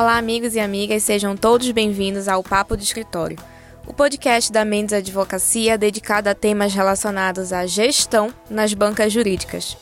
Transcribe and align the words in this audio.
Olá, 0.00 0.16
amigos 0.16 0.54
e 0.54 0.60
amigas, 0.60 1.02
sejam 1.02 1.36
todos 1.36 1.68
bem-vindos 1.72 2.28
ao 2.28 2.40
Papo 2.40 2.76
de 2.76 2.84
Escritório, 2.84 3.36
o 3.84 3.92
podcast 3.92 4.52
da 4.52 4.64
Mendes 4.64 4.92
Advocacia 4.92 5.76
dedicado 5.76 6.28
a 6.28 6.36
temas 6.36 6.72
relacionados 6.72 7.52
à 7.52 7.66
gestão 7.66 8.32
nas 8.48 8.72
bancas 8.72 9.12
jurídicas. 9.12 9.76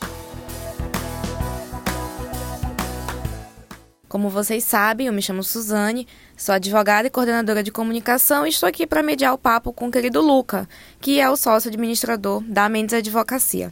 Como 4.09 4.31
vocês 4.31 4.65
sabem, 4.65 5.09
eu 5.09 5.13
me 5.13 5.21
chamo 5.21 5.45
Suzane, 5.45 6.09
sou 6.35 6.55
advogada 6.55 7.09
e 7.09 7.11
coordenadora 7.11 7.63
de 7.63 7.71
comunicação 7.71 8.47
e 8.47 8.49
estou 8.49 8.67
aqui 8.67 8.87
para 8.87 9.03
mediar 9.03 9.35
o 9.35 9.39
papo 9.39 9.71
com 9.71 9.89
o 9.89 9.93
querido 9.93 10.23
Luca, 10.23 10.67
que 10.99 11.21
é 11.21 11.29
o 11.29 11.37
sócio 11.37 11.69
administrador 11.69 12.43
da 12.45 12.71
Mendes 12.71 12.95
Advocacia. 12.95 13.71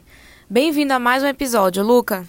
Bem-vindo 0.51 0.93
a 0.93 0.99
mais 0.99 1.23
um 1.23 1.27
episódio, 1.27 1.83
Luca. 1.83 2.27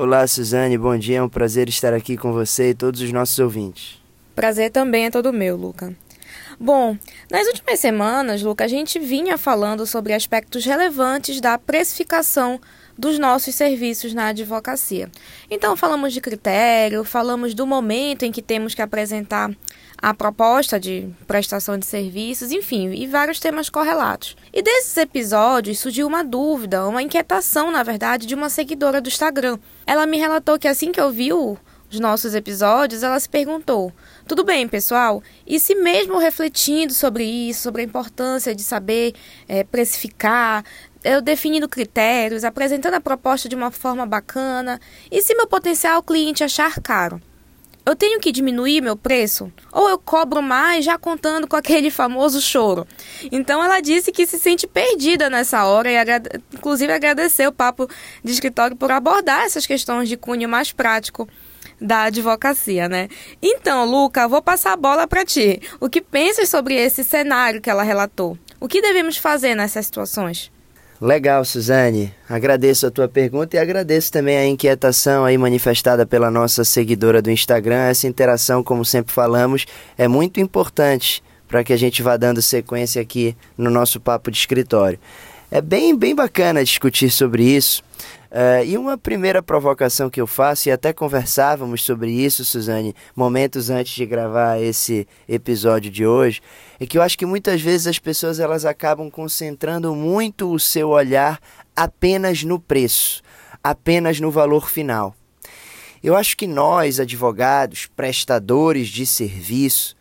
Olá, 0.00 0.24
Suzane, 0.28 0.78
bom 0.78 0.96
dia. 0.96 1.18
É 1.18 1.22
um 1.24 1.28
prazer 1.28 1.68
estar 1.68 1.92
aqui 1.92 2.16
com 2.16 2.32
você 2.32 2.70
e 2.70 2.74
todos 2.74 3.00
os 3.00 3.10
nossos 3.10 3.36
ouvintes. 3.40 4.00
Prazer 4.32 4.70
também 4.70 5.06
é 5.06 5.10
todo 5.10 5.32
meu, 5.32 5.56
Luca. 5.56 5.92
Bom, 6.60 6.96
nas 7.28 7.48
últimas 7.48 7.80
semanas, 7.80 8.40
Luca, 8.40 8.64
a 8.64 8.68
gente 8.68 9.00
vinha 9.00 9.36
falando 9.36 9.84
sobre 9.84 10.12
aspectos 10.12 10.64
relevantes 10.64 11.40
da 11.40 11.58
precificação 11.58 12.60
dos 12.98 13.16
nossos 13.16 13.54
serviços 13.54 14.12
na 14.12 14.26
advocacia. 14.26 15.08
Então, 15.48 15.76
falamos 15.76 16.12
de 16.12 16.20
critério, 16.20 17.04
falamos 17.04 17.54
do 17.54 17.64
momento 17.64 18.24
em 18.24 18.32
que 18.32 18.42
temos 18.42 18.74
que 18.74 18.82
apresentar 18.82 19.50
a 19.96 20.12
proposta 20.12 20.78
de 20.78 21.08
prestação 21.26 21.78
de 21.78 21.86
serviços, 21.86 22.50
enfim, 22.50 22.90
e 22.92 23.06
vários 23.06 23.38
temas 23.38 23.70
correlatos. 23.70 24.36
E 24.52 24.62
desses 24.62 24.96
episódios 24.96 25.78
surgiu 25.78 26.06
uma 26.06 26.24
dúvida, 26.24 26.86
uma 26.86 27.02
inquietação, 27.02 27.70
na 27.70 27.82
verdade, 27.82 28.26
de 28.26 28.34
uma 28.34 28.50
seguidora 28.50 29.00
do 29.00 29.08
Instagram. 29.08 29.58
Ela 29.86 30.06
me 30.06 30.18
relatou 30.18 30.58
que 30.58 30.68
assim 30.68 30.90
que 30.90 31.00
ouviu 31.00 31.58
os 31.90 31.98
nossos 31.98 32.34
episódios, 32.34 33.02
ela 33.02 33.18
se 33.18 33.28
perguntou: 33.28 33.92
tudo 34.26 34.44
bem, 34.44 34.68
pessoal? 34.68 35.22
E 35.46 35.58
se 35.58 35.74
mesmo 35.74 36.18
refletindo 36.18 36.92
sobre 36.92 37.24
isso, 37.24 37.62
sobre 37.62 37.82
a 37.82 37.84
importância 37.84 38.54
de 38.54 38.62
saber 38.62 39.14
é, 39.48 39.64
precificar, 39.64 40.64
eu 41.04 41.20
definindo 41.20 41.68
critérios, 41.68 42.44
apresentando 42.44 42.94
a 42.94 43.00
proposta 43.00 43.48
de 43.48 43.54
uma 43.54 43.70
forma 43.70 44.06
bacana, 44.06 44.80
e 45.10 45.22
se 45.22 45.34
meu 45.34 45.46
potencial 45.46 46.02
cliente 46.02 46.44
achar 46.44 46.80
caro? 46.80 47.20
eu 47.88 47.96
tenho 47.96 48.20
que 48.20 48.30
diminuir 48.30 48.82
meu 48.82 48.94
preço? 48.94 49.50
Ou 49.72 49.88
eu 49.88 49.98
cobro 49.98 50.42
mais 50.42 50.84
já 50.84 50.98
contando 50.98 51.48
com 51.48 51.56
aquele 51.56 51.90
famoso 51.90 52.38
choro? 52.38 52.86
Então 53.32 53.64
ela 53.64 53.80
disse 53.80 54.12
que 54.12 54.26
se 54.26 54.38
sente 54.38 54.66
perdida 54.66 55.30
nessa 55.30 55.64
hora 55.64 55.90
e 55.90 55.96
agrade... 55.96 56.28
inclusive 56.52 56.92
agradeceu 56.92 57.48
o 57.48 57.52
papo 57.52 57.88
de 58.22 58.30
escritório 58.30 58.76
por 58.76 58.90
abordar 58.90 59.44
essas 59.44 59.66
questões 59.66 60.06
de 60.06 60.18
cunho 60.18 60.46
mais 60.46 60.70
prático 60.70 61.26
da 61.80 62.02
advocacia, 62.02 62.90
né? 62.90 63.08
Então, 63.40 63.86
Luca, 63.86 64.28
vou 64.28 64.42
passar 64.42 64.74
a 64.74 64.76
bola 64.76 65.06
para 65.06 65.24
ti. 65.24 65.58
O 65.80 65.88
que 65.88 66.02
pensas 66.02 66.50
sobre 66.50 66.74
esse 66.74 67.02
cenário 67.02 67.60
que 67.60 67.70
ela 67.70 67.82
relatou? 67.82 68.36
O 68.60 68.68
que 68.68 68.82
devemos 68.82 69.16
fazer 69.16 69.54
nessas 69.54 69.86
situações? 69.86 70.50
Legal, 71.00 71.44
Suzane. 71.44 72.12
Agradeço 72.28 72.84
a 72.84 72.90
tua 72.90 73.06
pergunta 73.06 73.54
e 73.54 73.58
agradeço 73.58 74.10
também 74.10 74.36
a 74.36 74.46
inquietação 74.46 75.24
aí 75.24 75.38
manifestada 75.38 76.04
pela 76.04 76.28
nossa 76.28 76.64
seguidora 76.64 77.22
do 77.22 77.30
Instagram. 77.30 77.84
Essa 77.84 78.08
interação, 78.08 78.64
como 78.64 78.84
sempre 78.84 79.12
falamos, 79.12 79.64
é 79.96 80.08
muito 80.08 80.40
importante 80.40 81.22
para 81.46 81.62
que 81.62 81.72
a 81.72 81.76
gente 81.76 82.02
vá 82.02 82.16
dando 82.16 82.42
sequência 82.42 83.00
aqui 83.00 83.36
no 83.56 83.70
nosso 83.70 84.00
papo 84.00 84.28
de 84.28 84.38
escritório. 84.38 84.98
É 85.52 85.60
bem, 85.60 85.96
bem 85.96 86.16
bacana 86.16 86.64
discutir 86.64 87.10
sobre 87.10 87.44
isso. 87.44 87.82
Uh, 88.30 88.62
e 88.64 88.76
uma 88.76 88.98
primeira 88.98 89.42
provocação 89.42 90.10
que 90.10 90.20
eu 90.20 90.26
faço, 90.26 90.68
e 90.68 90.72
até 90.72 90.92
conversávamos 90.92 91.82
sobre 91.82 92.10
isso, 92.10 92.44
Suzane, 92.44 92.94
momentos 93.16 93.70
antes 93.70 93.94
de 93.94 94.04
gravar 94.04 94.60
esse 94.60 95.08
episódio 95.26 95.90
de 95.90 96.06
hoje, 96.06 96.42
é 96.78 96.84
que 96.84 96.98
eu 96.98 97.02
acho 97.02 97.16
que 97.16 97.24
muitas 97.24 97.62
vezes 97.62 97.86
as 97.86 97.98
pessoas 97.98 98.38
elas 98.38 98.66
acabam 98.66 99.10
concentrando 99.10 99.94
muito 99.94 100.52
o 100.52 100.60
seu 100.60 100.90
olhar 100.90 101.40
apenas 101.74 102.42
no 102.44 102.60
preço, 102.60 103.22
apenas 103.64 104.20
no 104.20 104.30
valor 104.30 104.68
final. 104.68 105.14
Eu 106.04 106.14
acho 106.14 106.36
que 106.36 106.46
nós, 106.46 107.00
advogados, 107.00 107.86
prestadores 107.86 108.88
de 108.88 109.06
serviço, 109.06 109.96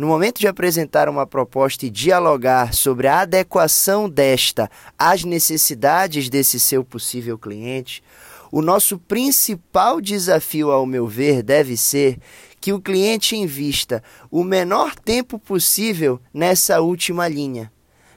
no 0.00 0.06
momento 0.06 0.38
de 0.40 0.48
apresentar 0.48 1.10
uma 1.10 1.26
proposta 1.26 1.84
e 1.84 1.90
dialogar 1.90 2.72
sobre 2.72 3.06
a 3.06 3.20
adequação 3.20 4.08
desta 4.08 4.70
às 4.98 5.24
necessidades 5.24 6.30
desse 6.30 6.58
seu 6.58 6.82
possível 6.82 7.36
cliente, 7.36 8.02
o 8.50 8.62
nosso 8.62 8.98
principal 8.98 10.00
desafio, 10.00 10.70
ao 10.70 10.86
meu 10.86 11.06
ver, 11.06 11.42
deve 11.42 11.76
ser 11.76 12.18
que 12.58 12.72
o 12.72 12.80
cliente 12.80 13.36
invista 13.36 14.02
o 14.30 14.42
menor 14.42 14.94
tempo 14.94 15.38
possível 15.38 16.18
nessa 16.32 16.80
última 16.80 17.28
linha, 17.28 17.70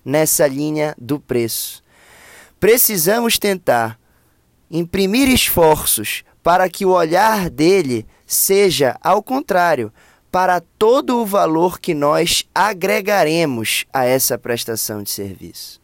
nessa 0.05 0.47
linha 0.47 0.95
do 0.97 1.19
preço. 1.19 1.83
Precisamos 2.61 3.37
tentar 3.37 3.99
imprimir 4.71 5.27
esforços 5.27 6.23
para 6.41 6.69
que 6.69 6.85
o 6.85 6.91
olhar 6.91 7.49
dele 7.49 8.05
seja 8.25 8.97
ao 9.01 9.21
contrário, 9.21 9.91
para 10.33 10.59
todo 10.79 11.21
o 11.21 11.27
valor 11.27 11.79
que 11.79 11.93
nós 11.93 12.43
agregaremos 12.55 13.85
a 13.93 14.03
essa 14.03 14.35
prestação 14.35 15.03
de 15.03 15.11
serviço. 15.11 15.79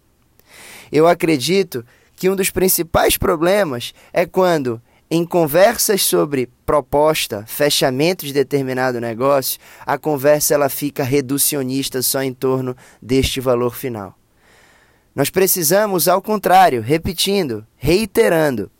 Eu 0.91 1.07
acredito 1.07 1.85
que 2.15 2.27
um 2.27 2.35
dos 2.35 2.49
principais 2.49 3.15
problemas 3.15 3.93
é 4.11 4.25
quando, 4.25 4.81
em 5.07 5.23
conversas 5.23 6.01
sobre 6.01 6.49
proposta, 6.65 7.45
fechamento 7.45 8.25
de 8.25 8.33
determinado 8.33 8.99
negócio, 8.99 9.59
a 9.85 9.99
conversa 9.99 10.55
ela 10.55 10.67
fica 10.67 11.03
reducionista 11.03 12.01
só 12.01 12.23
em 12.23 12.33
torno 12.33 12.75
deste 12.99 13.39
valor 13.39 13.75
final. 13.75 14.17
Nós 15.13 15.29
precisamos, 15.29 16.07
ao 16.07 16.23
contrário, 16.23 16.81
repetindo, 16.81 17.67
reiterando, 17.77 18.71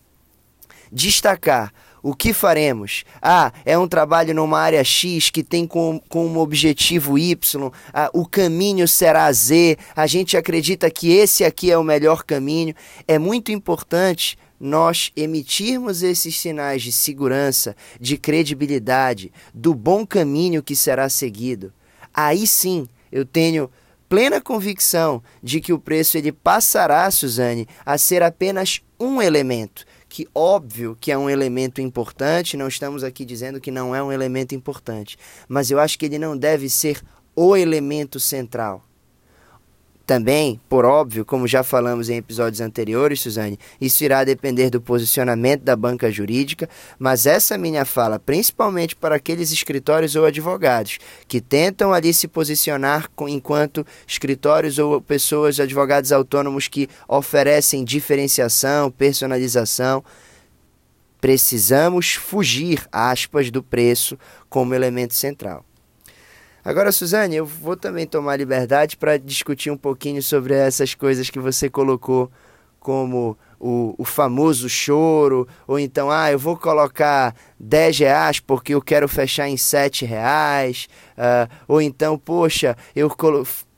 destacar 0.91 1.71
o 2.01 2.15
que 2.15 2.33
faremos? 2.33 3.03
Ah, 3.21 3.51
é 3.65 3.77
um 3.77 3.87
trabalho 3.87 4.33
numa 4.33 4.59
área 4.59 4.83
X 4.83 5.29
que 5.29 5.43
tem 5.43 5.67
como, 5.67 6.01
como 6.07 6.39
objetivo 6.39 7.17
Y, 7.17 7.71
ah, 7.93 8.09
o 8.13 8.25
caminho 8.25 8.87
será 8.87 9.31
Z, 9.31 9.77
a 9.95 10.07
gente 10.07 10.37
acredita 10.37 10.89
que 10.89 11.11
esse 11.11 11.43
aqui 11.43 11.71
é 11.71 11.77
o 11.77 11.83
melhor 11.83 12.23
caminho. 12.23 12.73
É 13.07 13.19
muito 13.19 13.51
importante 13.51 14.37
nós 14.59 15.11
emitirmos 15.15 16.03
esses 16.03 16.37
sinais 16.37 16.81
de 16.81 16.91
segurança, 16.91 17.75
de 17.99 18.17
credibilidade, 18.17 19.31
do 19.53 19.73
bom 19.73 20.05
caminho 20.05 20.61
que 20.61 20.75
será 20.75 21.07
seguido. 21.09 21.73
Aí 22.13 22.45
sim 22.45 22.87
eu 23.11 23.25
tenho 23.25 23.69
plena 24.07 24.41
convicção 24.41 25.21
de 25.41 25.61
que 25.61 25.71
o 25.71 25.79
preço 25.79 26.17
ele 26.17 26.31
passará, 26.31 27.09
Suzane, 27.11 27.67
a 27.85 27.97
ser 27.97 28.23
apenas 28.23 28.81
um 28.99 29.21
elemento 29.21 29.85
que 30.09 30.27
óbvio 30.33 30.97
que 30.99 31.11
é 31.11 31.17
um 31.17 31.29
elemento 31.29 31.79
importante, 31.79 32.57
não 32.57 32.67
estamos 32.67 33.03
aqui 33.03 33.23
dizendo 33.23 33.61
que 33.61 33.69
não 33.69 33.95
é 33.95 34.01
um 34.01 34.11
elemento 34.11 34.55
importante, 34.55 35.17
mas 35.47 35.69
eu 35.69 35.79
acho 35.79 35.97
que 35.99 36.07
ele 36.07 36.17
não 36.17 36.35
deve 36.35 36.67
ser 36.67 37.01
o 37.35 37.55
elemento 37.55 38.19
central. 38.19 38.83
Também, 40.09 40.59
por 40.67 40.85
óbvio, 40.85 41.23
como 41.23 41.47
já 41.47 41.61
falamos 41.61 42.09
em 42.09 42.15
episódios 42.15 42.61
anteriores, 42.61 43.21
Suzane, 43.21 43.59
isso 43.79 44.03
irá 44.03 44.23
depender 44.23 44.71
do 44.71 44.81
posicionamento 44.81 45.61
da 45.61 45.75
banca 45.75 46.09
jurídica, 46.11 46.67
mas 46.97 47.27
essa 47.27 47.59
minha 47.59 47.85
fala, 47.85 48.17
principalmente 48.17 48.95
para 48.95 49.17
aqueles 49.17 49.51
escritórios 49.51 50.15
ou 50.15 50.25
advogados 50.25 50.97
que 51.27 51.39
tentam 51.39 51.93
ali 51.93 52.11
se 52.11 52.27
posicionar 52.27 53.07
enquanto 53.27 53.85
escritórios 54.07 54.79
ou 54.79 54.99
pessoas, 54.99 55.59
advogados 55.59 56.11
autônomos 56.11 56.67
que 56.67 56.89
oferecem 57.07 57.83
diferenciação, 57.83 58.89
personalização, 58.89 60.03
precisamos 61.21 62.15
fugir, 62.15 62.81
aspas, 62.91 63.51
do 63.51 63.61
preço 63.61 64.17
como 64.49 64.73
elemento 64.73 65.13
central. 65.13 65.68
Agora, 66.63 66.91
Suzane, 66.91 67.37
eu 67.37 67.45
vou 67.45 67.77
também 67.77 68.05
tomar 68.05 68.35
liberdade 68.35 68.97
para 68.97 69.17
discutir 69.17 69.71
um 69.71 69.77
pouquinho 69.77 70.21
sobre 70.21 70.53
essas 70.53 70.93
coisas 70.93 71.29
que 71.29 71.39
você 71.39 71.69
colocou, 71.69 72.29
como 72.79 73.37
o, 73.59 73.95
o, 73.97 74.05
famoso 74.05 74.69
choro, 74.69 75.47
ou 75.67 75.79
então, 75.79 76.09
ah, 76.11 76.31
eu 76.31 76.39
vou 76.39 76.57
colocar 76.57 77.35
10 77.59 77.99
reais 77.99 78.39
porque 78.39 78.73
eu 78.73 78.81
quero 78.81 79.07
fechar 79.07 79.49
em 79.49 79.57
7 79.57 80.05
reais, 80.05 80.87
uh, 81.17 81.49
ou 81.67 81.81
então, 81.81 82.17
poxa, 82.17 82.75
eu, 82.95 83.09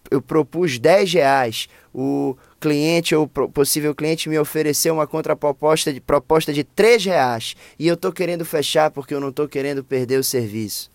eu 0.10 0.22
propus 0.22 0.78
10 0.78 1.14
reais, 1.14 1.68
o 1.94 2.36
cliente 2.60 3.16
ou 3.16 3.28
possível 3.28 3.94
cliente 3.96 4.30
me 4.30 4.38
ofereceu 4.38 4.94
uma 4.94 5.08
contraproposta 5.08 5.92
de, 5.92 6.00
proposta 6.00 6.54
de 6.54 6.64
3 6.64 7.06
reais, 7.06 7.56
e 7.78 7.88
eu 7.88 7.96
estou 7.96 8.12
querendo 8.12 8.46
fechar 8.46 8.92
porque 8.92 9.14
eu 9.14 9.20
não 9.20 9.30
estou 9.30 9.48
querendo 9.48 9.84
perder 9.84 10.20
o 10.20 10.24
serviço. 10.24 10.91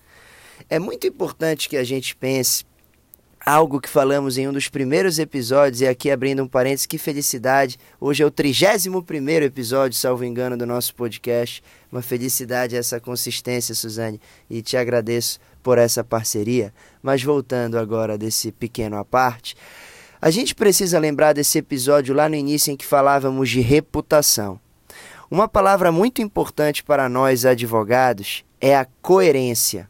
É 0.68 0.78
muito 0.78 1.06
importante 1.06 1.68
que 1.68 1.76
a 1.76 1.84
gente 1.84 2.16
pense 2.16 2.64
algo 3.46 3.80
que 3.80 3.88
falamos 3.88 4.36
em 4.36 4.48
um 4.48 4.52
dos 4.52 4.68
primeiros 4.68 5.20
episódios, 5.20 5.80
e 5.80 5.86
aqui 5.86 6.10
abrindo 6.10 6.42
um 6.42 6.48
parênteses, 6.48 6.84
que 6.84 6.98
felicidade. 6.98 7.78
Hoje 8.00 8.24
é 8.24 8.26
o 8.26 8.30
31 8.30 9.04
episódio, 9.44 9.96
salvo 9.96 10.24
engano, 10.24 10.56
do 10.56 10.66
nosso 10.66 10.92
podcast. 10.96 11.62
Uma 11.92 12.02
felicidade 12.02 12.74
essa 12.74 12.98
consistência, 12.98 13.72
Suzane, 13.72 14.20
e 14.50 14.60
te 14.62 14.76
agradeço 14.76 15.38
por 15.62 15.78
essa 15.78 16.02
parceria. 16.02 16.74
Mas 17.00 17.22
voltando 17.22 17.78
agora 17.78 18.18
desse 18.18 18.50
pequeno 18.50 18.96
à 18.96 19.04
parte, 19.04 19.54
a 20.20 20.28
gente 20.28 20.52
precisa 20.52 20.98
lembrar 20.98 21.32
desse 21.32 21.58
episódio 21.58 22.16
lá 22.16 22.28
no 22.28 22.34
início 22.34 22.72
em 22.72 22.76
que 22.76 22.84
falávamos 22.84 23.48
de 23.48 23.60
reputação. 23.60 24.58
Uma 25.30 25.46
palavra 25.46 25.92
muito 25.92 26.20
importante 26.20 26.82
para 26.82 27.08
nós 27.08 27.44
advogados 27.44 28.44
é 28.60 28.76
a 28.76 28.86
coerência. 29.00 29.88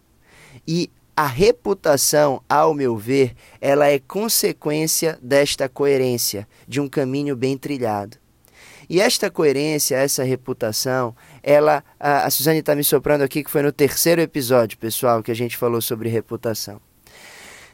E 0.66 0.90
a 1.16 1.26
reputação, 1.26 2.42
ao 2.48 2.74
meu 2.74 2.96
ver, 2.96 3.34
ela 3.60 3.86
é 3.86 3.98
consequência 3.98 5.18
desta 5.22 5.68
coerência, 5.68 6.46
de 6.68 6.80
um 6.80 6.88
caminho 6.88 7.34
bem 7.34 7.56
trilhado. 7.56 8.18
E 8.88 9.00
esta 9.00 9.30
coerência, 9.30 9.96
essa 9.96 10.22
reputação, 10.22 11.14
ela. 11.42 11.82
A, 11.98 12.26
a 12.26 12.30
Suzane 12.30 12.60
está 12.60 12.74
me 12.76 12.84
soprando 12.84 13.22
aqui 13.22 13.42
que 13.42 13.50
foi 13.50 13.62
no 13.62 13.72
terceiro 13.72 14.20
episódio, 14.20 14.78
pessoal, 14.78 15.22
que 15.22 15.30
a 15.30 15.34
gente 15.34 15.56
falou 15.56 15.80
sobre 15.80 16.08
reputação. 16.08 16.80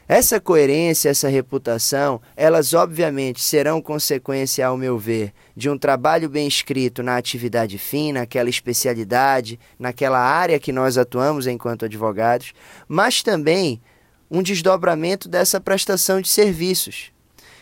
Essa 0.07 0.37
coerência, 0.39 1.09
essa 1.09 1.29
reputação, 1.29 2.21
elas 2.35 2.73
obviamente 2.73 3.41
serão 3.41 3.81
consequência, 3.81 4.67
ao 4.67 4.75
meu 4.75 4.97
ver, 4.97 5.33
de 5.55 5.69
um 5.69 5.77
trabalho 5.77 6.29
bem 6.29 6.45
escrito 6.45 7.01
na 7.01 7.15
atividade 7.15 7.77
fina, 7.77 8.21
naquela 8.21 8.49
especialidade, 8.49 9.57
naquela 9.79 10.19
área 10.19 10.59
que 10.59 10.73
nós 10.73 10.97
atuamos 10.97 11.47
enquanto 11.47 11.85
advogados, 11.85 12.53
mas 12.85 13.23
também 13.23 13.81
um 14.29 14.43
desdobramento 14.43 15.29
dessa 15.29 15.61
prestação 15.61 16.19
de 16.19 16.27
serviços, 16.27 17.13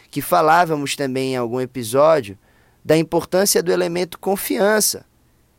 que 0.10 0.22
falávamos 0.22 0.96
também 0.96 1.34
em 1.34 1.38
algum 1.38 1.62
episódio 1.62 2.38
da 2.84 2.98
importância 2.98 3.62
do 3.62 3.72
elemento 3.72 4.18
confiança 4.18 5.06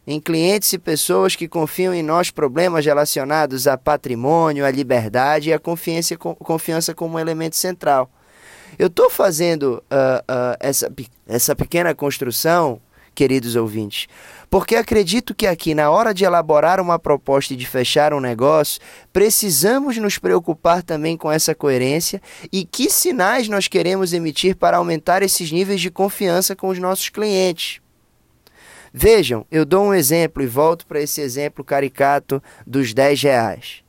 em 0.06 0.20
clientes 0.20 0.72
e 0.72 0.78
pessoas 0.78 1.36
que 1.36 1.46
confiam 1.46 1.94
em 1.94 2.02
nós 2.02 2.30
problemas 2.30 2.84
relacionados 2.84 3.66
a 3.66 3.78
patrimônio, 3.78 4.66
a 4.66 4.70
liberdade 4.70 5.50
e 5.50 5.52
a 5.52 5.58
confiança, 5.58 6.16
confiança 6.16 6.94
como 6.94 7.18
elemento 7.18 7.56
central. 7.56 8.10
Eu 8.78 8.88
estou 8.88 9.10
fazendo 9.10 9.82
uh, 9.92 10.18
uh, 10.20 10.56
essa, 10.58 10.92
essa 11.26 11.54
pequena 11.54 11.94
construção, 11.94 12.80
queridos 13.14 13.54
ouvintes, 13.56 14.06
porque 14.50 14.74
acredito 14.74 15.34
que 15.34 15.46
aqui, 15.46 15.74
na 15.74 15.90
hora 15.90 16.14
de 16.14 16.24
elaborar 16.24 16.80
uma 16.80 16.98
proposta 16.98 17.52
e 17.52 17.56
de 17.56 17.66
fechar 17.66 18.14
um 18.14 18.20
negócio, 18.20 18.80
precisamos 19.12 19.98
nos 19.98 20.18
preocupar 20.18 20.82
também 20.82 21.16
com 21.16 21.30
essa 21.30 21.54
coerência 21.54 22.20
e 22.50 22.64
que 22.64 22.90
sinais 22.90 23.48
nós 23.48 23.68
queremos 23.68 24.14
emitir 24.14 24.56
para 24.56 24.78
aumentar 24.78 25.22
esses 25.22 25.52
níveis 25.52 25.80
de 25.80 25.90
confiança 25.90 26.56
com 26.56 26.68
os 26.68 26.78
nossos 26.78 27.10
clientes. 27.10 27.82
Vejam, 28.94 29.46
eu 29.50 29.64
dou 29.64 29.86
um 29.86 29.94
exemplo 29.94 30.42
e 30.42 30.46
volto 30.46 30.86
para 30.86 31.00
esse 31.00 31.20
exemplo 31.22 31.64
caricato 31.64 32.42
dos 32.66 32.92
10 32.92 33.22
reais. 33.22 33.82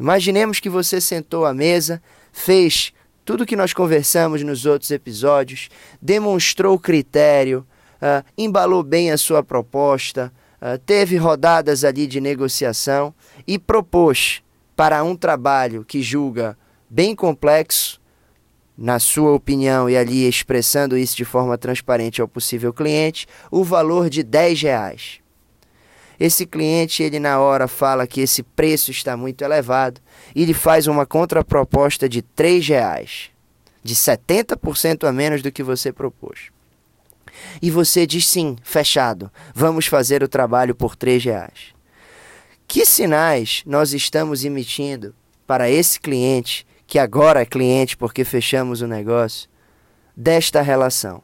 Imaginemos 0.00 0.58
que 0.58 0.70
você 0.70 1.00
sentou 1.00 1.44
à 1.44 1.52
mesa, 1.52 2.02
fez 2.32 2.94
tudo 3.26 3.44
que 3.44 3.54
nós 3.54 3.74
conversamos 3.74 4.42
nos 4.42 4.64
outros 4.64 4.90
episódios, 4.90 5.68
demonstrou 6.00 6.78
critério, 6.78 7.66
uh, 8.00 8.24
embalou 8.36 8.82
bem 8.82 9.12
a 9.12 9.18
sua 9.18 9.42
proposta, 9.42 10.32
uh, 10.60 10.78
teve 10.78 11.16
rodadas 11.16 11.84
ali 11.84 12.06
de 12.06 12.20
negociação 12.20 13.14
e 13.46 13.58
propôs 13.58 14.42
para 14.74 15.04
um 15.04 15.14
trabalho 15.14 15.84
que 15.84 16.02
julga 16.02 16.56
bem 16.88 17.14
complexo 17.14 18.01
na 18.76 18.98
sua 18.98 19.32
opinião 19.32 19.88
e 19.88 19.96
ali 19.96 20.26
expressando 20.26 20.96
isso 20.96 21.16
de 21.16 21.24
forma 21.24 21.58
transparente 21.58 22.20
ao 22.20 22.28
possível 22.28 22.72
cliente, 22.72 23.26
o 23.50 23.62
valor 23.62 24.08
de 24.08 24.22
10 24.22 24.62
reais. 24.62 25.20
Esse 26.18 26.46
cliente, 26.46 27.02
ele 27.02 27.18
na 27.18 27.40
hora 27.40 27.66
fala 27.66 28.06
que 28.06 28.20
esse 28.20 28.42
preço 28.42 28.90
está 28.90 29.16
muito 29.16 29.42
elevado 29.42 30.00
e 30.34 30.42
ele 30.42 30.54
faz 30.54 30.86
uma 30.86 31.04
contraproposta 31.04 32.08
de 32.08 32.22
3 32.22 32.68
reais, 32.68 33.30
de 33.82 33.94
70% 33.94 35.08
a 35.08 35.12
menos 35.12 35.42
do 35.42 35.50
que 35.50 35.62
você 35.62 35.92
propôs. 35.92 36.50
E 37.60 37.70
você 37.70 38.06
diz 38.06 38.26
sim, 38.26 38.56
fechado, 38.62 39.30
vamos 39.54 39.86
fazer 39.86 40.22
o 40.22 40.28
trabalho 40.28 40.74
por 40.74 40.94
3 40.94 41.24
reais. 41.24 41.74
Que 42.68 42.86
sinais 42.86 43.62
nós 43.66 43.92
estamos 43.92 44.44
emitindo 44.44 45.14
para 45.46 45.68
esse 45.68 45.98
cliente 45.98 46.66
que 46.92 46.98
agora 46.98 47.40
é 47.40 47.46
cliente 47.46 47.96
porque 47.96 48.22
fechamos 48.22 48.82
o 48.82 48.86
negócio, 48.86 49.48
desta 50.14 50.60
relação. 50.60 51.22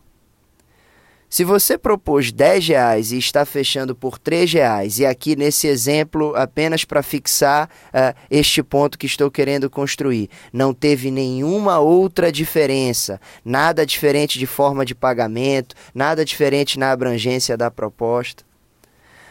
Se 1.28 1.44
você 1.44 1.76
propôs 1.76 2.32
10 2.32 2.68
reais 2.68 3.12
e 3.12 3.18
está 3.18 3.44
fechando 3.44 3.94
por 3.94 4.18
3 4.18 4.50
reais, 4.50 4.98
e 4.98 5.04
aqui 5.04 5.36
nesse 5.36 5.66
exemplo, 5.66 6.34
apenas 6.36 6.86
para 6.86 7.02
fixar 7.02 7.68
uh, 7.88 8.18
este 8.30 8.62
ponto 8.62 8.98
que 8.98 9.04
estou 9.04 9.30
querendo 9.30 9.68
construir, 9.68 10.30
não 10.54 10.72
teve 10.72 11.10
nenhuma 11.10 11.80
outra 11.80 12.32
diferença, 12.32 13.20
nada 13.44 13.84
diferente 13.84 14.38
de 14.38 14.46
forma 14.46 14.86
de 14.86 14.94
pagamento, 14.94 15.76
nada 15.94 16.24
diferente 16.24 16.78
na 16.78 16.92
abrangência 16.92 17.58
da 17.58 17.70
proposta. 17.70 18.42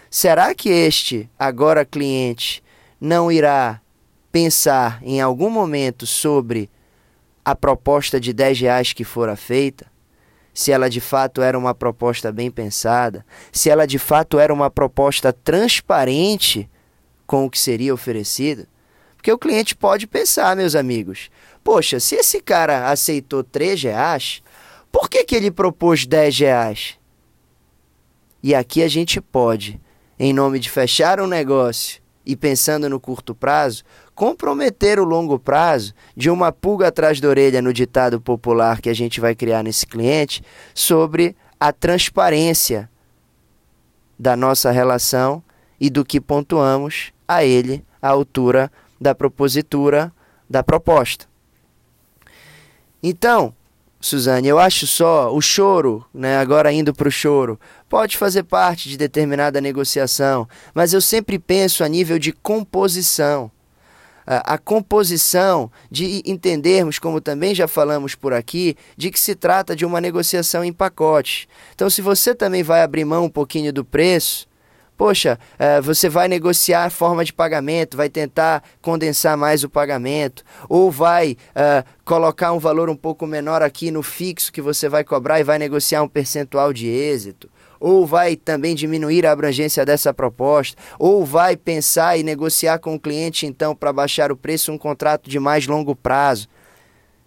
Será 0.08 0.54
que 0.54 0.70
este, 0.70 1.28
agora 1.40 1.84
cliente, 1.84 2.62
não 3.02 3.32
irá 3.32 3.82
pensar 4.38 5.00
em 5.02 5.20
algum 5.20 5.50
momento 5.50 6.06
sobre 6.06 6.70
a 7.44 7.56
proposta 7.56 8.20
de 8.20 8.32
10 8.32 8.60
reais 8.60 8.94
que 8.94 9.04
fora 9.04 9.36
feita, 9.36 9.88
se 10.54 10.72
ela 10.72 10.88
de 10.92 11.02
fato 11.02 11.42
era 11.42 11.58
uma 11.58 11.74
proposta 11.74 12.32
bem 12.32 12.52
pensada, 12.52 13.26
se 13.52 13.68
ela 13.68 13.88
de 13.88 13.98
fato 13.98 14.38
era 14.38 14.54
uma 14.54 14.70
proposta 14.70 15.34
transparente 15.34 16.70
com 17.26 17.46
o 17.46 17.50
que 17.50 17.58
seria 17.58 17.92
oferecido. 17.92 18.68
Porque 19.16 19.32
o 19.32 19.40
cliente 19.40 19.76
pode 19.76 20.06
pensar, 20.06 20.56
meus 20.56 20.76
amigos, 20.76 21.32
poxa, 21.64 22.00
se 22.00 22.14
esse 22.14 22.40
cara 22.40 22.92
aceitou 22.92 23.44
3 23.44 23.82
reais, 23.82 24.44
por 24.92 25.10
que, 25.10 25.24
que 25.24 25.36
ele 25.36 25.50
propôs 25.50 26.06
10 26.06 26.38
reais? 26.38 27.00
E 28.44 28.54
aqui 28.54 28.84
a 28.84 28.88
gente 28.88 29.20
pode, 29.20 29.82
em 30.20 30.32
nome 30.32 30.60
de 30.60 30.70
fechar 30.70 31.20
um 31.20 31.26
negócio 31.26 32.00
e 32.24 32.36
pensando 32.36 32.88
no 32.88 33.00
curto 33.00 33.34
prazo, 33.34 33.84
comprometer 34.18 35.00
o 35.00 35.04
longo 35.04 35.38
prazo 35.38 35.94
de 36.16 36.28
uma 36.28 36.52
pulga 36.52 36.88
atrás 36.88 37.22
da 37.22 37.30
orelha 37.30 37.62
no 37.62 37.72
ditado 37.72 38.20
popular 38.20 38.82
que 38.82 38.90
a 38.90 38.94
gente 38.94 39.22
vai 39.22 39.36
criar 39.36 39.62
nesse 39.62 39.86
cliente 39.86 40.42
sobre 40.74 41.36
a 41.60 41.72
transparência 41.72 42.90
da 44.18 44.36
nossa 44.36 44.72
relação 44.72 45.44
e 45.80 45.88
do 45.88 46.04
que 46.04 46.20
pontuamos 46.20 47.14
a 47.28 47.46
ele 47.46 47.86
à 48.02 48.10
altura 48.10 48.72
da 49.00 49.14
propositura 49.14 50.12
da 50.50 50.64
proposta. 50.64 51.28
Então, 53.04 53.54
Suzane, 54.02 54.48
eu 54.48 54.58
acho 54.58 54.88
só 54.88 55.32
o 55.32 55.40
choro, 55.40 56.04
né, 56.12 56.40
agora 56.40 56.74
indo 56.74 56.92
para 56.92 57.08
o 57.08 57.12
choro, 57.12 57.60
pode 57.88 58.18
fazer 58.18 58.42
parte 58.42 58.90
de 58.90 58.98
determinada 58.98 59.62
negociação, 59.62 60.50
mas 60.74 60.92
eu 60.92 61.02
sempre 61.02 61.38
penso 61.38 61.84
a 61.84 61.88
nível 61.88 62.18
de 62.18 62.32
composição 62.32 63.52
a 64.28 64.58
composição, 64.58 65.72
de 65.90 66.22
entendermos, 66.26 67.00
como 67.00 67.22
também 67.22 67.56
já 67.56 67.68
falamos 67.68 68.14
por 68.14 68.34
aqui, 68.34 68.76
de 68.98 69.10
que 69.10 69.20
se 69.20 69.34
trata 69.34 69.74
de 69.74 69.86
uma 69.86 70.02
negociação 70.02 70.64
em 70.66 70.74
pacote. 70.74 71.48
Então, 71.74 71.90
se 71.90 72.02
você 72.02 72.36
também 72.36 72.62
vai 72.62 72.82
abrir 72.82 73.06
mão 73.06 73.24
um 73.24 73.30
pouquinho 73.30 73.72
do 73.72 73.86
preço, 73.86 74.46
poxa, 74.98 75.40
uh, 75.54 75.82
você 75.82 76.10
vai 76.10 76.28
negociar 76.28 76.86
a 76.86 76.90
forma 76.90 77.24
de 77.24 77.32
pagamento, 77.32 77.96
vai 77.96 78.10
tentar 78.10 78.64
condensar 78.82 79.38
mais 79.38 79.64
o 79.64 79.70
pagamento, 79.70 80.44
ou 80.68 80.92
vai 80.92 81.38
uh, 81.52 81.88
colocar 82.04 82.52
um 82.52 82.60
valor 82.60 82.90
um 82.90 82.96
pouco 82.96 83.26
menor 83.26 83.62
aqui 83.62 83.92
no 83.92 84.04
fixo 84.04 84.52
que 84.52 84.62
você 84.62 84.90
vai 84.90 85.06
cobrar 85.06 85.40
e 85.40 85.44
vai 85.44 85.58
negociar 85.58 86.04
um 86.04 86.08
percentual 86.08 86.74
de 86.74 86.88
êxito 86.88 87.50
ou 87.80 88.06
vai 88.06 88.36
também 88.36 88.76
diminuir 88.76 89.26
a 89.26 89.32
abrangência 89.32 89.86
dessa 89.86 90.14
proposta, 90.14 90.76
ou 90.98 91.26
vai 91.26 91.56
pensar 91.56 92.18
e 92.18 92.24
negociar 92.24 92.80
com 92.80 92.96
o 92.96 93.00
cliente 93.00 93.46
então 93.46 93.76
para 93.76 93.94
baixar 93.94 94.32
o 94.32 94.38
preço 94.38 94.72
um 94.72 94.78
contrato 94.78 95.30
de 95.30 95.40
mais 95.40 95.68
longo 95.68 95.96
prazo. 95.96 96.48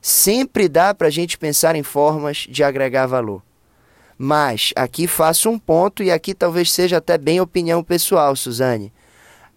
Sempre 0.01 0.69
dá 0.69 0.95
para 0.95 1.09
a 1.09 1.11
gente 1.11 1.37
pensar 1.37 1.77
em 1.77 1.83
formas 1.83 2.47
de 2.49 2.65
agregar 2.65 3.07
valor. 3.07 3.43
Mas 4.17 4.73
aqui 4.77 5.07
faço 5.07 5.49
um 5.49 5.59
ponto 5.59 6.03
e 6.03 6.11
aqui 6.11 6.35
talvez 6.35 6.71
seja 6.71 6.99
até 6.99 7.17
bem 7.17 7.41
opinião 7.41 7.83
pessoal, 7.83 8.37
Suzane. 8.37 8.93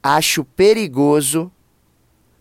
Acho 0.02 0.44
perigoso 0.44 1.52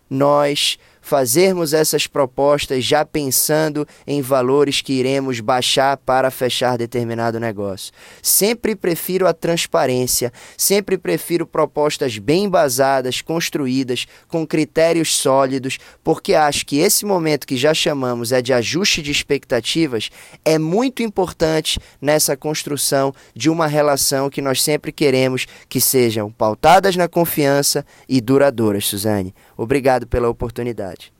nós 0.08 0.78
fazermos 1.02 1.74
essas 1.74 2.06
propostas 2.06 2.84
já 2.84 3.04
pensando 3.04 3.86
em 4.06 4.22
valores 4.22 4.80
que 4.80 4.94
iremos 4.94 5.40
baixar 5.40 5.96
para 5.98 6.30
fechar 6.30 6.78
determinado 6.78 7.38
negócio. 7.38 7.92
Sempre 8.22 8.74
prefiro 8.74 9.26
a 9.26 9.34
transparência, 9.34 10.32
sempre 10.56 10.96
prefiro 10.96 11.46
propostas 11.46 12.16
bem 12.16 12.44
embasadas, 12.44 13.20
construídas, 13.20 14.06
com 14.28 14.46
critérios 14.46 15.14
sólidos, 15.14 15.78
porque 16.04 16.34
acho 16.34 16.64
que 16.64 16.78
esse 16.78 17.04
momento 17.04 17.46
que 17.46 17.56
já 17.56 17.74
chamamos 17.74 18.30
é 18.32 18.40
de 18.40 18.52
ajuste 18.52 19.02
de 19.02 19.10
expectativas 19.10 20.08
é 20.44 20.58
muito 20.58 21.02
importante 21.02 21.80
nessa 22.00 22.36
construção 22.36 23.12
de 23.34 23.50
uma 23.50 23.66
relação 23.66 24.30
que 24.30 24.40
nós 24.40 24.62
sempre 24.62 24.92
queremos 24.92 25.46
que 25.68 25.80
sejam 25.80 26.30
pautadas 26.30 26.94
na 26.94 27.08
confiança 27.08 27.84
e 28.08 28.20
duradouras, 28.20 28.86
Suzane. 28.86 29.34
Obrigado 29.62 30.08
pela 30.08 30.28
oportunidade. 30.28 31.12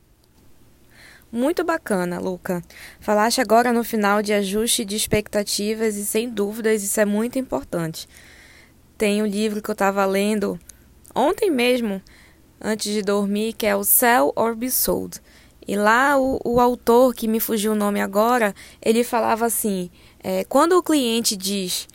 Muito 1.31 1.63
bacana, 1.63 2.19
Luca. 2.19 2.61
Falaste 2.99 3.39
agora 3.39 3.71
no 3.71 3.85
final 3.85 4.21
de 4.21 4.33
ajuste 4.33 4.83
de 4.83 4.97
expectativas 4.97 5.95
e 5.95 6.05
sem 6.05 6.29
dúvidas 6.29 6.83
isso 6.83 6.99
é 6.99 7.05
muito 7.05 7.39
importante. 7.39 8.05
Tem 8.97 9.23
um 9.23 9.25
livro 9.25 9.61
que 9.61 9.69
eu 9.69 9.71
estava 9.71 10.05
lendo 10.05 10.59
ontem 11.15 11.49
mesmo, 11.49 12.01
antes 12.59 12.91
de 12.91 13.01
dormir, 13.01 13.53
que 13.53 13.65
é 13.65 13.77
o 13.77 13.85
Sell 13.85 14.33
or 14.35 14.57
Be 14.57 14.69
Sold. 14.69 15.21
E 15.65 15.77
lá 15.77 16.19
o, 16.19 16.37
o 16.43 16.59
autor, 16.59 17.15
que 17.15 17.29
me 17.29 17.39
fugiu 17.39 17.71
o 17.71 17.75
nome 17.75 18.01
agora, 18.01 18.53
ele 18.81 19.05
falava 19.05 19.45
assim: 19.45 19.89
é, 20.21 20.43
quando 20.43 20.73
o 20.73 20.83
cliente 20.83 21.37
diz 21.37 21.87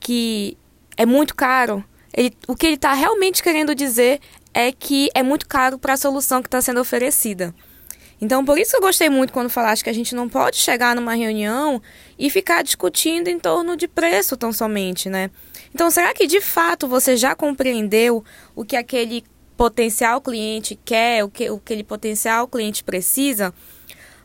que 0.00 0.56
é 0.96 1.04
muito 1.04 1.36
caro, 1.36 1.84
ele, 2.12 2.36
o 2.48 2.56
que 2.56 2.66
ele 2.66 2.74
está 2.74 2.92
realmente 2.92 3.42
querendo 3.42 3.74
dizer 3.74 4.20
é 4.52 4.72
que 4.72 5.08
é 5.14 5.22
muito 5.22 5.46
caro 5.46 5.78
para 5.78 5.94
a 5.94 5.96
solução 5.96 6.42
que 6.42 6.48
está 6.48 6.60
sendo 6.60 6.80
oferecida. 6.80 7.54
Então, 8.20 8.44
por 8.44 8.58
isso 8.58 8.76
eu 8.76 8.80
gostei 8.80 9.08
muito 9.08 9.32
quando 9.32 9.48
falaste 9.48 9.82
que 9.82 9.88
a 9.88 9.94
gente 9.94 10.14
não 10.14 10.28
pode 10.28 10.56
chegar 10.56 10.94
numa 10.94 11.14
reunião 11.14 11.80
e 12.18 12.28
ficar 12.28 12.62
discutindo 12.62 13.28
em 13.28 13.38
torno 13.38 13.76
de 13.76 13.88
preço 13.88 14.36
tão 14.36 14.52
somente, 14.52 15.08
né? 15.08 15.30
Então, 15.74 15.90
será 15.90 16.12
que 16.12 16.26
de 16.26 16.40
fato 16.40 16.86
você 16.86 17.16
já 17.16 17.34
compreendeu 17.34 18.22
o 18.54 18.62
que 18.64 18.76
aquele 18.76 19.24
potencial 19.56 20.20
cliente 20.20 20.78
quer, 20.84 21.24
o 21.24 21.30
que 21.30 21.48
o 21.50 21.56
aquele 21.56 21.82
potencial 21.82 22.46
cliente 22.46 22.84
precisa? 22.84 23.54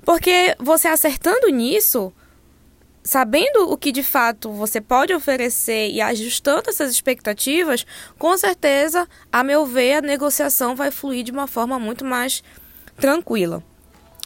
Porque 0.04 0.56
você 0.60 0.90
acertando 0.90 1.48
nisso, 1.48 2.12
sabendo 3.06 3.72
o 3.72 3.78
que 3.78 3.92
de 3.92 4.02
fato 4.02 4.52
você 4.52 4.82
pode 4.82 5.14
oferecer 5.14 5.92
e 5.92 6.02
ajustando 6.02 6.72
essas 6.72 6.92
expectativas, 6.92 7.86
com 8.18 8.36
certeza, 8.36 9.08
a 9.32 9.44
meu 9.44 9.66
ver, 9.66 9.94
a 9.94 10.02
negociação 10.02 10.76
vai 10.76 10.90
fluir 10.90 11.24
de 11.24 11.32
uma 11.32 11.46
forma 11.46 11.80
muito 11.80 12.04
mais 12.04 12.44
tranquila. 12.98 13.64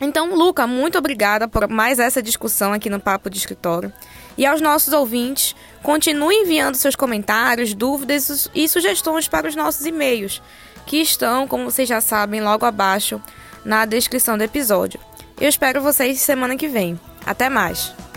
Então, 0.01 0.33
Luca, 0.33 0.65
muito 0.65 0.97
obrigada 0.97 1.45
por 1.45 1.67
mais 1.67 1.99
essa 1.99 2.23
discussão 2.23 2.71
aqui 2.71 2.89
no 2.89 3.01
Papo 3.01 3.29
de 3.29 3.37
Escritório. 3.37 3.91
E 4.37 4.45
aos 4.45 4.61
nossos 4.61 4.93
ouvintes, 4.93 5.53
continue 5.83 6.33
enviando 6.33 6.75
seus 6.75 6.95
comentários, 6.95 7.73
dúvidas 7.73 8.49
e 8.55 8.69
sugestões 8.69 9.27
para 9.27 9.49
os 9.49 9.57
nossos 9.57 9.85
e-mails, 9.85 10.41
que 10.85 11.01
estão, 11.01 11.45
como 11.45 11.65
vocês 11.65 11.89
já 11.89 11.99
sabem, 11.99 12.39
logo 12.39 12.65
abaixo 12.65 13.21
na 13.65 13.83
descrição 13.83 14.37
do 14.37 14.43
episódio. 14.45 15.01
Eu 15.37 15.49
espero 15.49 15.81
vocês 15.81 16.21
semana 16.21 16.55
que 16.55 16.69
vem. 16.69 16.97
Até 17.25 17.49
mais! 17.49 18.08